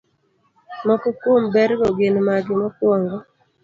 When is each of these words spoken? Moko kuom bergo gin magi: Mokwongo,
Moko 0.85 1.07
kuom 1.21 1.43
bergo 1.53 1.85
gin 1.97 2.15
magi: 2.27 2.53
Mokwongo, 2.61 3.17